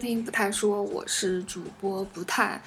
[0.00, 2.60] 听不太说，我是主播不太。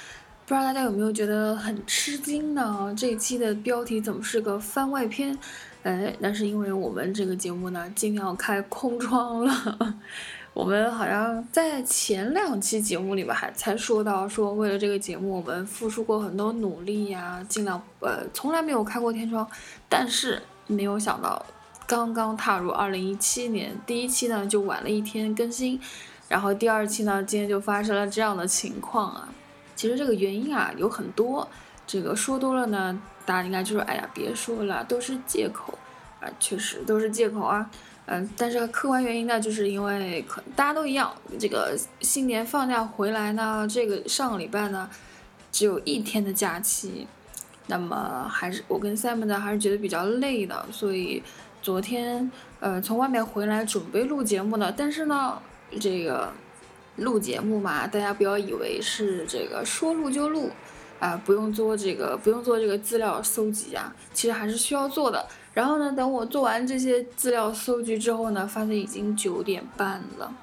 [0.45, 2.93] 不知道大家有没有觉得很吃惊呢？
[2.95, 5.37] 这一期的标题怎么是个番外篇？
[5.81, 9.95] 哎，那是因为我们这个节目呢，今天要开空窗了。
[10.53, 19.49] 我们好像在前两期节目里边还才说到，说为了这个节目，我们付出过很多努力呀，尽量呃从来没有开过天窗。
[19.89, 21.43] 但是没有想到，
[21.87, 25.79] 刚刚踏入二零一七年，第一期呢就晚了一天更新。
[26.33, 29.29] 然后第二期呢，今天就发生了这样的情况啊。
[29.75, 31.47] 其实这个原因啊有很多，
[31.85, 35.77] 这个说多了呢，大家应该就说，哎呀，别说了，都是借口
[36.19, 37.69] 啊，确实都是借口啊。
[38.07, 44.89] 嗯，但是客观原因呢，就是因为可大家都一样，这个新年放假回来呢，这个上个礼拜呢，
[45.51, 47.07] 只有一天的假期，
[47.67, 51.21] 那么还是我跟 Sam 呢，还是觉得比较累的，所以
[51.61, 55.39] 昨天呃从外面回来准备录节目的，但是呢。
[55.79, 56.31] 这个
[56.97, 60.49] 录节目嘛，大家不要以为是这个说录就录，
[60.99, 65.27] 啊，不用做这个，不用做这个资料搜集啊，其实还是需要做的。
[65.53, 70.35] 然后呢，等我做完这些资料搜集之后呢，发现已经九点半了。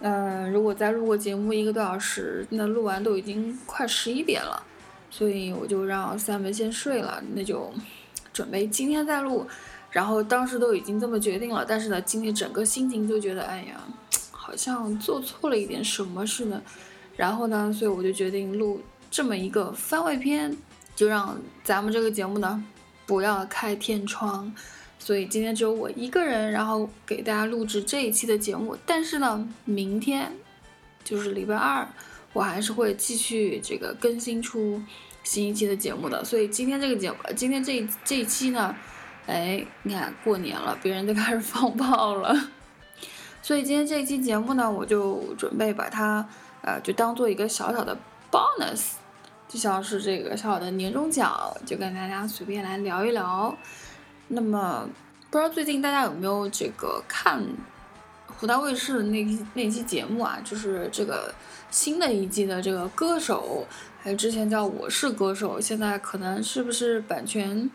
[0.00, 4.62] 嗯，如果再录个节目一个多小时，那录完都已经快十一点了，
[5.10, 7.72] 所以我就让三文先睡了，那就
[8.32, 9.46] 准备今天再录。
[9.90, 13.80] 然后当时都已经这么决定了，但是呢，今天整个心情就觉得，哎呀。
[14.44, 16.62] 好像做错了一点什么似的，
[17.16, 18.78] 然后呢，所以我就决定录
[19.10, 20.54] 这么一个番外篇，
[20.94, 22.62] 就让咱们这个节目呢
[23.06, 24.54] 不要开天窗，
[24.98, 28.76] 所以今天只有我一个人，然后给大家录制这一期的节目。
[28.84, 30.30] 但是呢，明天
[31.02, 31.88] 就是礼拜二，
[32.34, 34.82] 我还是会继续这个更新出
[35.22, 36.22] 新一期的节目的。
[36.22, 38.76] 所以今天这个节目，今天这这一期呢，
[39.24, 42.50] 哎，你看过年了，别人都开始放炮了。
[43.44, 46.26] 所以今天这一期节目呢，我就准备把它，
[46.62, 47.94] 呃，就当做一个小小的
[48.32, 48.92] bonus，
[49.46, 53.54] 就像是这个小小的年终奖，就跟大家随便来聊一聊。
[54.28, 54.88] 那么，
[55.30, 57.44] 不知道最近大家有没有这个看
[58.28, 60.38] 湖南卫视的那那期节目啊？
[60.42, 61.34] 就是这个
[61.70, 63.66] 新的一季的这个歌手，
[64.00, 67.70] 还有之前叫我是歌手，现在可能是不是版权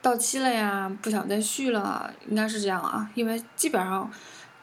[0.00, 0.90] 到期了呀？
[1.02, 4.10] 不想再续了，应该是这样啊，因为基本上。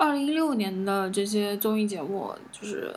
[0.02, 2.92] 二零一六年的这些综艺节目，就是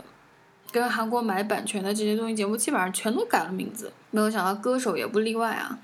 [0.72, 3.92] 跟韩国买版权的这些综艺节目，基本上全都改了名字。
[4.10, 5.78] 没有想到歌手也不例外啊。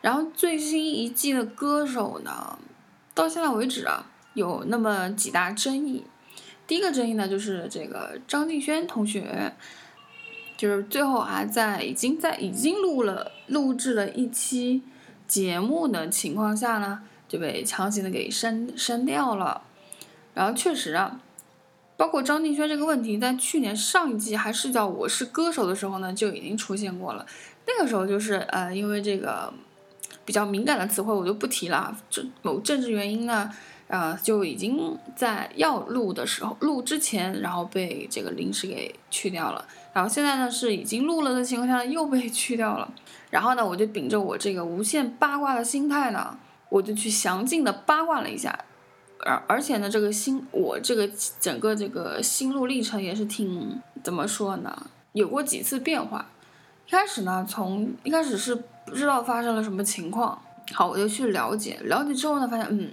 [0.00, 2.56] 然后最新一季的歌手呢，
[3.12, 6.04] 到现在为止啊，有那么几大争议。
[6.64, 9.52] 第一个争议呢，就是这个张敬轩同学，
[10.56, 14.82] 就是最后还在已经在已经录了录制了一期
[15.26, 19.62] 节目的情况下呢，就被强行的给删删掉了。
[20.34, 21.20] 然后确实啊，
[21.96, 27.26] 包括张敬轩这个问题，在去年上一季还是叫《我是歌手》的时候呢，就已经出现过了。
[27.66, 29.52] 那个时候就是呃，因为这个
[30.24, 31.96] 比较敏感的词汇，我就不提了。
[32.10, 33.48] 这某政治原因呢，
[33.86, 39.64] 呃，就已经在要录的时候录之前，然后被这个临时给去掉了。
[39.92, 42.90] 然后现在呢，是已经录了的情况下又被去掉了。
[43.30, 46.36] 然后呢，我就秉着我这个无限八卦的心态呢，
[46.68, 48.58] 我就去详尽的八卦了一下。
[49.22, 51.08] 而而且呢，这个心我这个
[51.40, 54.86] 整个这个心路历程也是挺怎么说呢？
[55.12, 56.26] 有过几次变化。
[56.86, 60.40] 一开始呢，从一开始是不知道发生了什么情况，
[60.72, 62.90] 好，我就去了解，了解之后呢，发现嗯，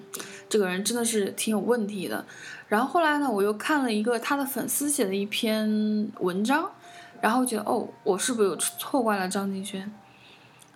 [0.48, 2.24] 这个人真的是挺有问题的。
[2.68, 6.72] 然后后来呢，我又看了一个他的粉丝写的一篇文章，
[7.20, 9.92] 然后觉得哦，我是不是有错怪了张敬轩？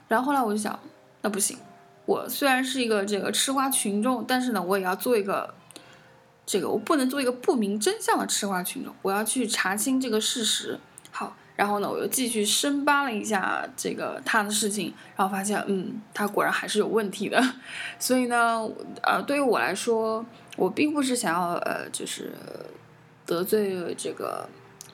[0.08, 0.78] 然后后来我就想，
[1.22, 1.58] 那不行。
[2.06, 5.54] 我虽然是一个这个吃瓜群众，但是呢，我也要做一个，
[6.46, 10.80] 这个我不能做一个不明真相的吃瓜群众，我要去查清这个事实。
[11.12, 17.42] 好，然后呢，我又继续深扒了一下这个他的事情，然后发现，嗯，他果然还是有问题的。
[17.98, 18.68] 所以呢，
[19.02, 20.26] 呃，对于我来说，
[20.58, 22.34] 我并不是想要呃，就是
[23.26, 24.50] 得罪这个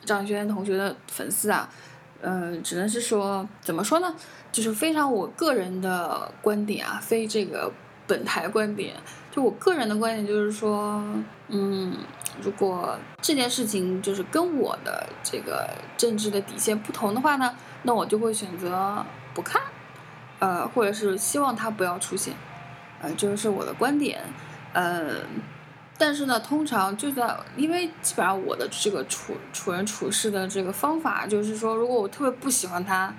[0.06, 1.68] 张轩同学的粉丝啊。
[2.22, 4.14] 嗯，只能是说，怎么说呢？
[4.52, 7.72] 就是非常我个人的观点啊，非这个
[8.08, 8.96] 本台观点。
[9.32, 11.04] 就我个人的观点就是说，
[11.48, 11.98] 嗯，
[12.42, 19.62] 如果这件事情就是跟我的这个政治的底线不同的话呢，那我就会选择不看，
[20.40, 22.34] 呃，或者是希望它不要出现，
[23.02, 24.22] 呃，这就是我的观点，
[24.74, 25.18] 呃。
[26.00, 33.14] 但是呢，通常就在因为基本上我的这个处处人处事的这个方法，就是说，如果我特别不喜欢他，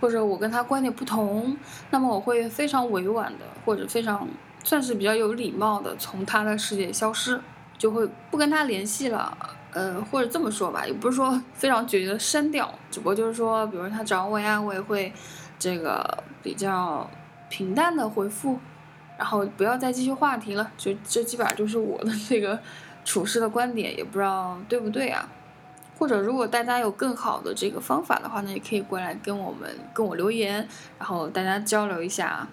[0.00, 1.56] 或者我跟他观点不同，
[1.90, 4.28] 那么我会非常委婉的，或者非常
[4.62, 7.40] 算是比较有礼貌的，从他的世界消失，
[7.76, 9.36] 就会不跟他联系了。
[9.72, 15.12] 呃，或者这么说吧，也不是说 非常决绝的删掉，只不过就是说，比如他找我呀，我也会
[15.58, 17.10] 这个比较
[17.48, 18.60] 平淡的回复，
[19.22, 22.58] 然后不要再继续话题了，就这基本上就是我的这个
[23.06, 25.28] 处事的观点，也不知道对不对啊。
[25.96, 30.66] 或者如果大家有更好的这个方法的话呢，也可以过来跟我们跟我留言，
[30.98, 32.48] 然后大家交流一下。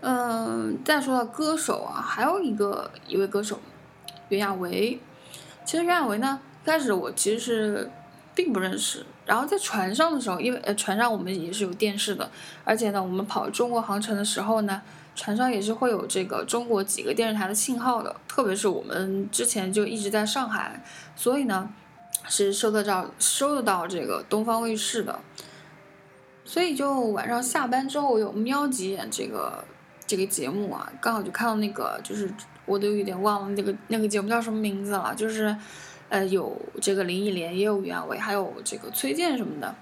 [0.00, 3.60] 嗯，再说到歌手啊，还有一个一位歌手
[4.30, 4.98] 袁娅维。
[5.66, 7.90] 其实袁娅维呢，开始我其实是
[8.34, 9.04] 并不认识。
[9.26, 12.30] 然后在船上的时候，因为呃船上我们也是有电视的，
[12.64, 14.80] 而且呢我们跑中国航程的时候呢，
[15.14, 18.14] 船上也是会有这个中国几个电视台的信号的。
[18.28, 20.82] 特别是我们之前就一直在上海，
[21.14, 21.70] 所以呢
[22.28, 25.20] 是收得到收得到这个东方卫视的。
[26.44, 29.64] 所以就晚上下班之后有瞄几眼这个。
[30.06, 32.30] 这个节目啊，刚好就看到那个，就是
[32.66, 35.56] 我都有点忘了那个那个节目叫什么名字了，就是，
[36.10, 39.74] 呃，有这个林忆莲，也有袁娅维，还有这个崔健什么的，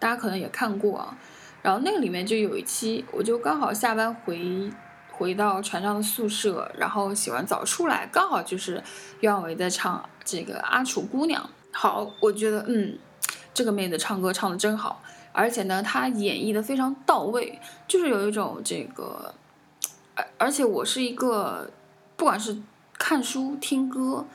[0.00, 1.16] 大家可能也看过啊。
[1.62, 4.70] 然后那个里面就有一期，我就刚好下班回
[5.12, 8.82] 回到船上的宿舍，然后洗完澡出来，刚好就是
[9.20, 11.42] 袁娅维在唱这个《阿楚姑娘》。
[11.72, 12.98] 好，我觉得嗯，
[13.52, 15.02] 这个妹子唱歌唱的真好，
[15.32, 19.34] 而且呢，她演绎的非常到位，就是有一种这个。
[20.16, 21.70] 而而且我是一个，
[22.16, 22.56] 不管是
[22.98, 24.26] 看书、听歌，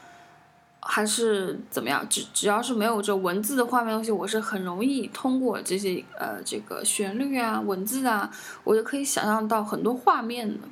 [0.88, 8.32] 还是怎么样，只只要是没有这文字的画面东西，我是很容易通过这些呃这个旋律啊、文字啊，
[8.64, 10.68] 我就可以想象到很多画面的。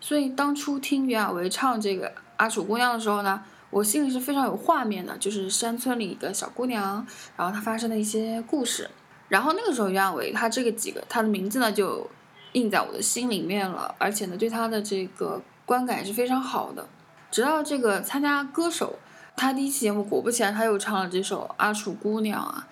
[0.00, 7.06] 所以当初听袁娅维唱这个《阿楚姑娘》的时候呢，我心里是非常有画面的，就是山村里一个小姑娘，
[7.36, 8.90] 然后她发生的一些故事。
[9.28, 12.10] 然后那个时候袁娅维她这个几个她的名字呢就。
[12.54, 16.86] 印在我的心里面了，而且呢，对她的这个观感也是非常好的。
[17.30, 18.98] 直到这个参加歌手，
[19.36, 22.68] 他第一期节目果不其然他又唱了这首《阿楚姑娘》啊。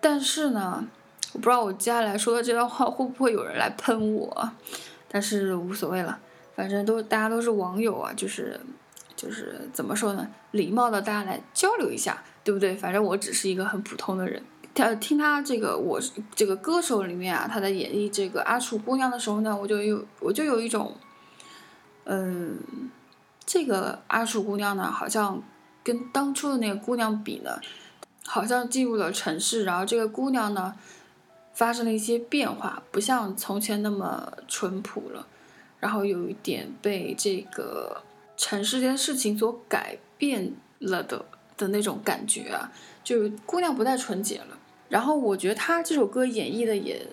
[0.00, 0.84] 但是呢，
[1.32, 4.50] 我不知道我接下来说的这段话会不会有人来喷我，
[5.08, 6.18] 但是无所谓了，
[6.56, 8.60] 反正都大家都是网友啊，就是
[9.14, 12.74] 就是怎么说呢，礼貌的大家来交流一下，对不对？
[12.74, 14.42] 反正我只是一个很普通的人。
[14.74, 16.00] 他听他这个我
[16.34, 20.96] 这个歌手里面啊，他在演绎这个阿楚姑娘的时候呢，我就有我就有一种，
[22.04, 22.58] 嗯，
[23.44, 25.40] 这个阿楚姑娘呢，好像
[25.82, 27.60] 跟当初的那个姑娘比呢，
[28.24, 30.74] 好像进入了城市，然后这个姑娘呢，
[31.54, 35.26] 发生了一些变化，不像从前那么淳朴了，
[35.80, 38.02] 然后有一点被这个
[38.36, 41.24] 城市间事情所改变了的
[41.56, 42.70] 的那种感觉啊，
[43.02, 44.58] 就姑娘不再纯洁了。
[44.88, 47.06] 然后我觉得他这首歌演绎的也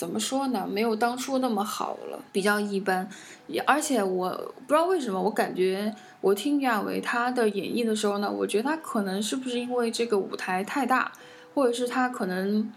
[0.00, 0.66] 怎么说呢？
[0.66, 3.06] 没有当初那么好了，比较一般。
[3.48, 4.30] 也而且我
[4.66, 11.12] 不知道为什么，我感觉我听亚维他的演绎的时候呢，我觉得他可能是不是因为这个舞台太大，
[11.52, 12.72] 或者是他可能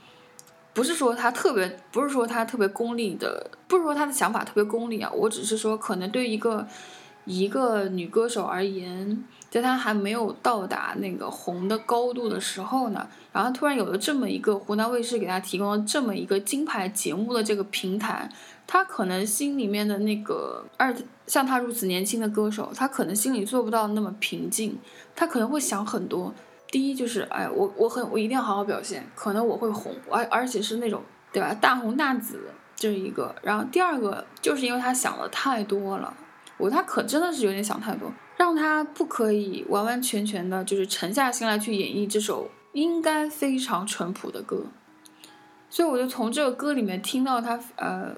[0.74, 5.10] 不是说他特别，不是说他特别功利的，不是说他的想法特别功利啊。
[5.16, 6.68] 我只是说，可能对一个
[7.26, 9.24] 一个女歌手而言。
[9.50, 18.28] 在她还没有到达那个红的高度的时候呢，然后突然有了这么一个湖南卫视给她提供了这么一个金牌节目的这个平台，
[18.66, 20.92] 她可能心里面的那个二
[21.28, 24.76] 像她如此年轻的歌手，她可能心里做不到那么平静，
[25.16, 26.34] 她可能会想很多。
[26.72, 32.40] 第一就是，哎，我我很我一定要好好表现，可能我会红，而而且是那种对吧，大红大紫
[32.76, 33.36] 这一个。
[33.44, 36.12] 然后第二个就是因为她想的太多了，
[36.64, 38.12] 我她可真的是有点想太多。
[38.36, 44.66] 让他不可以完完全全的，就是沉下心来去演绎这首应该非常淳朴的歌，
[45.70, 48.14] 所以我就从这个歌里面听到他，呃，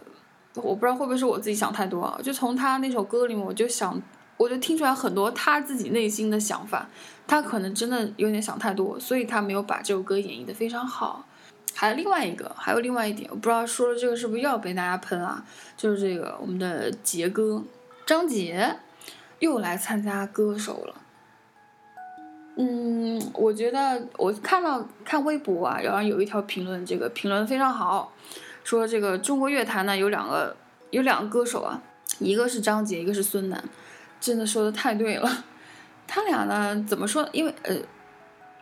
[0.56, 4.02] 我不知道会不会是我自己想太多啊，就从他那首歌里面，我就想，
[4.38, 6.90] 我就听出来很多他自己内心的想法，
[7.28, 11.26] 他可能真的有点想太多，所以他没有把这首歌演绎的非常好。
[11.76, 15.44] 还有另外一个，还有另外一点，我不知道说了这个是不是又要被大家喷啊？
[15.76, 17.62] 就是这个我们的杰哥
[18.06, 18.78] 张杰。
[19.40, 20.96] 又来参加歌手了，
[22.56, 28.14] 嗯，我觉得我看到看微博啊，然后有一条评论，这个评论非常好，
[28.64, 30.56] 说这个中国乐坛呢有两个
[30.90, 31.82] 有两个歌手啊，
[32.20, 33.62] 一个是张杰，一个是孙楠，
[34.22, 35.44] 真的说的太对了，
[36.08, 37.28] 他俩呢怎么说？
[37.34, 37.76] 因为呃，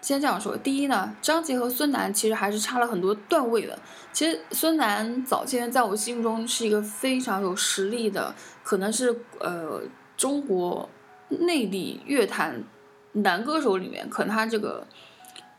[0.03, 3.79] 先这样说，第一呢，张杰和孙楠其实还是差了很多段位的。
[4.11, 9.81] 其实孙楠早先在我心目中是一个非常有实力的，可能是呃。
[10.15, 10.87] 中国
[11.27, 12.63] 内地乐坛
[13.13, 14.85] 男歌手里面，可能他这个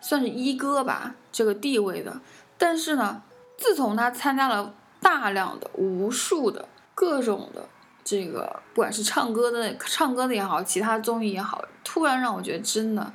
[0.00, 2.20] 算是一哥吧，这个地位的。
[2.56, 3.20] 但是呢，
[3.58, 4.72] 自从他参加了
[5.02, 7.68] 大量的、无数的各种的
[8.04, 13.12] 这个，不管是唱歌的、唱歌的也好，其他综艺也好，突然让我觉得真的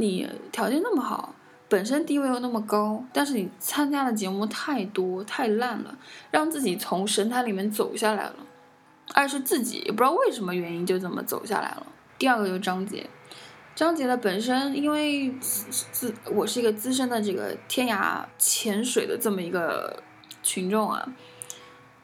[0.00, 1.34] 你条件那么好，
[1.68, 5.98] 本身地位又那么高，但是你参加的节目太多太烂了，
[6.30, 8.36] 让自己从神坛里面走下来了。
[9.14, 11.86] 二是自己也不知道为什么原因就这么走下来了。
[12.16, 13.08] 第二个就是张杰，
[13.74, 20.02] 张杰的本身因为自我是一个资深的这个天涯潜水的这么一个
[20.42, 21.08] 群众啊，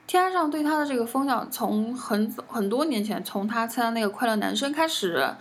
[0.06, 5.34] 天涯上对他的这个风向从很很多年前，从他参加那个快乐男生开始，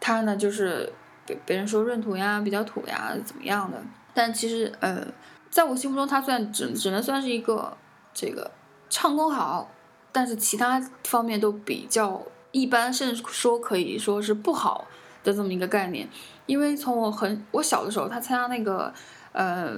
[0.00, 0.92] 他呢就是
[1.26, 5.06] 被别人说闰土呀、比较土呀怎么样的，但其实呃，
[5.50, 7.76] 在我心目中他算只只能算是一个
[8.12, 8.50] 这个
[8.88, 9.70] 唱功好。
[10.16, 14.86] 但是其他方面都比较一般，甚至说可以说是不好
[15.24, 16.08] 的这么一个概念。
[16.46, 18.94] 因为从我很我小的时候，他参加那个
[19.32, 19.72] 呃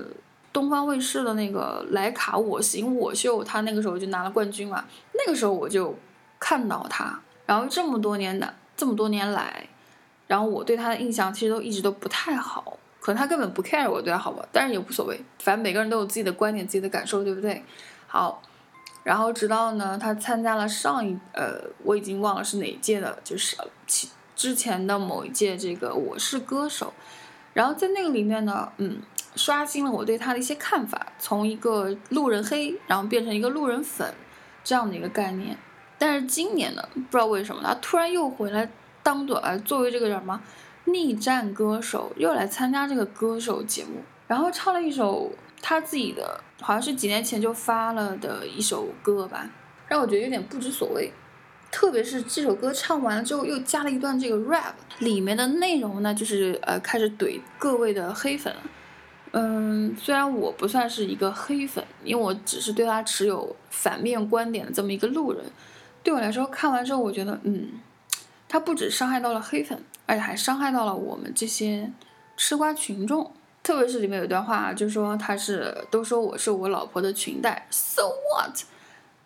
[0.52, 4.84] 东方卫视的那个莱卡我行我秀，他那个时候就拿了冠军嘛。
[5.14, 5.96] 那个时候我就
[6.38, 9.66] 看到他，然后这么多年的这么多年来，
[10.26, 17.62] 然后我对他的印象其实都一直都不太好，可能他根本不 care 我对他好吧，但是也无所谓，反正每个人都有自己的观点、自己的感受，对不对？
[18.06, 18.42] 好。
[19.04, 23.56] 然后直到呢，他参加了上一呃，我已经忘了是哪一届的，就是
[23.86, 26.86] 其之前的某一届这个《我是歌手》，
[27.54, 29.00] 然后在那个里面呢，嗯，
[29.36, 34.12] 刷新了我对他的一些看法，从一个路人黑，然后变成一个路人粉
[34.64, 35.56] 这样的一个概念。
[35.96, 38.68] 但是今年呢，不知道为什么他突然又回来
[39.06, 40.42] 当做呃作为这个叫什么
[40.86, 45.30] 逆战歌手，又来参加这个歌手节目，然后唱了一首。
[45.62, 49.50] 他自己的好像是几年前就发了的一首歌吧，
[49.88, 51.10] 让我觉得有点不知所谓。
[51.72, 58.54] 特别是这首歌唱完了之后，又加了一段这个 rap，里面的内容呢，就是呃开始怼各位的黑粉。
[59.32, 65.42] 嗯，虽然我不算是一个黑粉，因为我只是对他持有反面观点的这么一个路人。
[66.04, 67.70] 对我来说，看完之后，我觉得，嗯，
[68.48, 71.90] 他不止伤害到了黑粉，而且还伤害到了我们这些
[72.36, 73.32] 吃瓜群众。
[73.62, 78.56] 特别是里面有一段话，就说他是都说我是我老婆的裙带，so what？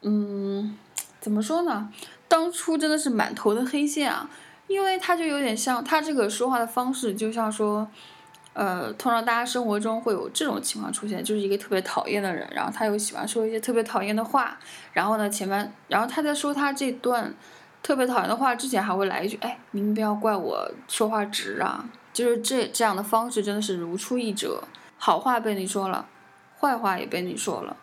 [0.00, 0.78] 嗯，
[1.20, 1.90] 怎么说呢？
[2.26, 4.30] 当初真的是满头的黑线啊，
[4.66, 7.86] 因为他就有点像他这个说话的方式，就像说，
[8.54, 14.58] 呃，通常大家生活中会有这种情况出现，就是一个特别讨厌的人，然后他又喜欢说一些特别讨厌的话，
[14.94, 17.34] 然后呢，前面，然后他在说他这段
[17.82, 21.88] 特别讨厌的话之前，还会来一句，哎，您不要怪我说话直啊。
[22.12, 24.64] 就是这这样的方式真的是如出一辙，
[24.98, 26.06] 好话被你说了，
[26.58, 27.76] 坏话也被你说了，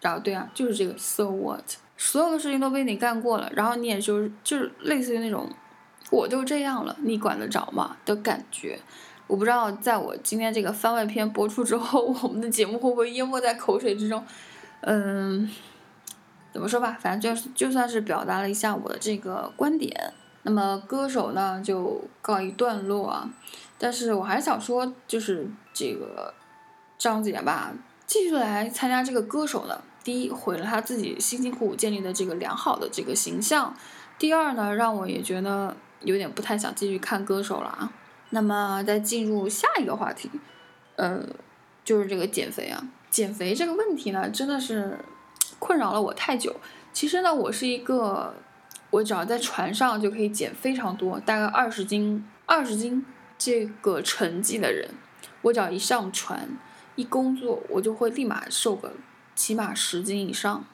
[0.00, 1.62] 然后对啊，就是这个 so what，
[1.96, 5.48] 所有的事情都被你干过了，然后你也就是就是类似于那种，
[6.10, 8.80] 我就这样了，你管得着吗的感觉？
[9.26, 14.24] 我不知道在我今天这个番外篇播出之后，我们的节目会不会淹没在口水之中？
[14.80, 15.48] 嗯，
[16.54, 23.28] 怎么说吧，反正就是就算是表达了一下我的这个观点，那么歌手呢就告一段落啊。
[23.76, 26.32] 但是我还是想说，就是这个
[26.96, 27.72] 张姐吧，
[28.06, 29.82] 继续来参加这个歌手呢。
[30.04, 33.74] 第一，毁了他自己辛辛苦苦建立的这个良好的这个形象；
[34.16, 37.92] 第二呢，让我也觉得有点不太想继续看歌手了啊。
[38.30, 40.30] 那么再进入下一个话题，
[40.96, 41.20] 呃，
[41.84, 42.86] 就是这个减肥啊。
[43.10, 44.98] 减肥这个问题呢，真的是
[45.58, 46.56] 困扰了我太久。
[46.92, 48.34] 其实呢，我是一个，
[48.90, 53.04] 我只要在船上就可以减非常多，大概二十斤，二十斤。
[53.36, 54.88] 这个成绩的人，
[55.42, 56.56] 我只要一上船，
[56.94, 58.92] 一工作，我就会立马瘦个
[59.34, 60.64] 起码十斤以上，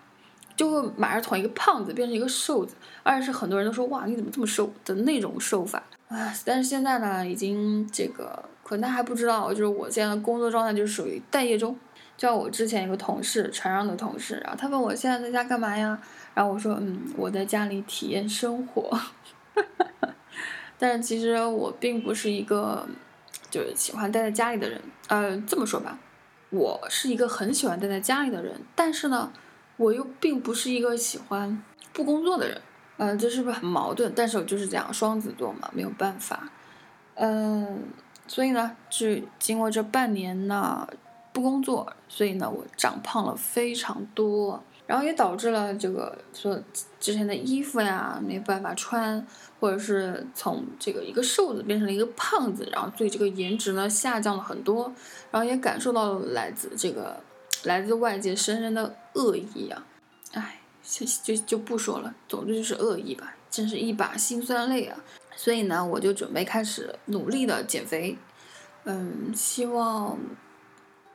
[0.55, 6.33] 就会马上从一个胖子变成一个瘦子，而且是很多人都说哇你怎么这么瘦的那种瘦法啊！
[6.45, 11.77] 但是现在呢，已经这个可能大家还不知道，就是我现在的工作状态就是属于待业中。
[12.21, 15.99] 就像我之前一个同事，船上的同事，然后他问我现在在家干嘛呀？
[16.35, 19.01] 然后我说嗯，我在家里体验生活。
[20.77, 22.87] 但是其实我并不是一个
[23.51, 25.99] 就是喜欢待在家里的人，呃，这么说吧，
[26.51, 29.33] 我是一个很喜欢待在家里的人，但是呢，
[29.79, 31.63] 我又并不是一个喜欢
[31.95, 32.61] 不工作的人，
[32.99, 34.13] 嗯，这是不是很矛盾？
[34.15, 36.51] 但是我就是这样，双子座嘛，没有办法，
[37.15, 37.83] 嗯，
[38.27, 39.07] 所以呢，就
[39.39, 40.87] 经过这半年呢
[41.41, 44.63] 工作，所以呢，我长胖了非常多。
[44.87, 46.61] 然后也导致了这个说
[46.99, 49.25] 之前的衣服呀没办法穿，
[49.61, 54.93] 或者是从这个一个瘦子变成了一个胖子，然后对这个颜值呢下降了很多，
[55.31, 57.23] 然后也感受到了来自这个
[57.63, 59.87] 来自外界深深的恶意啊，
[60.33, 64.99] 哎，就就就不说了，总之就是恶意吧，真是一把辛酸泪啊。
[65.37, 68.19] 所以呢，我就准备开始努力的减肥，
[68.83, 70.19] 嗯，希望。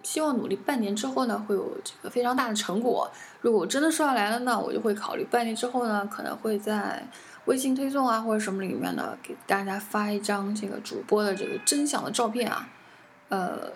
[0.06, 3.12] 希望努力半年之后呢，会有这个非常大的成果。
[3.42, 7.04] 如果我真的瘦下来了呢，我就会考虑半年之后呢，可能会在
[7.46, 12.70] 微信推送啊或者什么里面呢，给大家发一张这个主播的这个真相的照片啊。
[13.30, 13.72] 呃，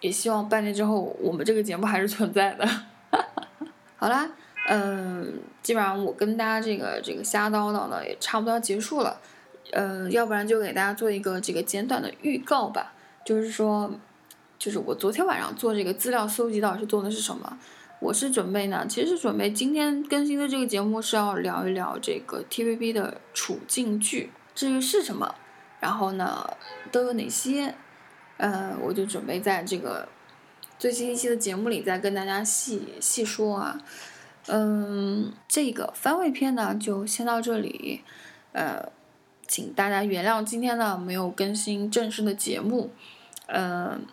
[0.00, 2.68] 也希望半年之后我们这个节目还是存在的。
[3.96, 4.28] 好啦，
[4.68, 9.20] 嗯，基本上我跟大家这个这个瞎叨叨呢也差不多要结束了，
[9.70, 12.92] 呃，要不然就给大家做一个这个简短的预告吧，
[13.24, 13.90] 就是说，
[14.58, 17.58] 就是我昨天晚上做这个资料搜集到是做的是什么？
[18.00, 25.34] 我是准备呢，其实是准备今天更新的这个节目是要聊一聊这个 TVB 的处境剧，至于是什么，
[25.80, 26.48] 然后呢
[26.92, 27.74] 都有哪些，
[28.36, 30.08] 呃，我就准备在这个。
[30.76, 33.80] 最新一期的节目里再跟大家细细说啊，
[34.48, 38.02] 嗯，这个番位篇呢就先到这里，
[38.52, 38.90] 呃，
[39.46, 42.90] 请大家原谅今天呢没有更新正式的节目，
[43.46, 44.04] 嗯，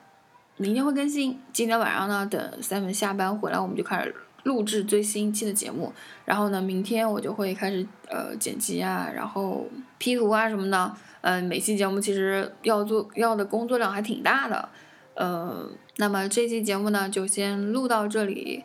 [0.57, 1.39] 明天会更新。
[1.51, 5.91] 今天晚上呢，等三文下班回来，我们就开始录制最新一期的节目。
[6.25, 9.67] 然后呢，明天我就会开始呃剪辑啊，然后
[9.97, 10.95] P 图啊什么的。
[11.21, 14.69] 嗯，每期节目其实要做要的工作量还挺大的。
[15.15, 18.63] 嗯，那么这期节目呢，就先录到这里。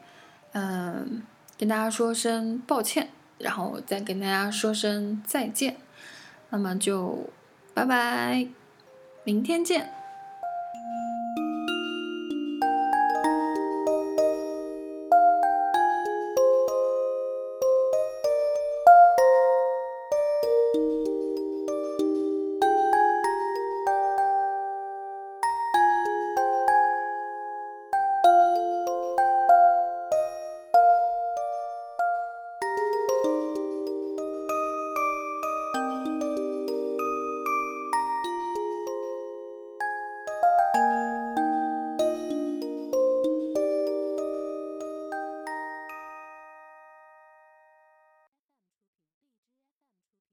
[0.53, 1.23] 嗯，
[1.59, 5.77] 跟大家说声抱歉，然后再跟大家说声再见。
[6.49, 7.29] 那么就
[7.75, 8.47] 拜拜，
[9.25, 9.96] 明天见。